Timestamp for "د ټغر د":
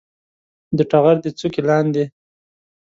0.77-1.25